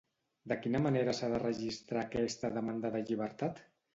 [0.51, 3.65] De quina manera s'ha de registrar aquesta demanda de llibertat?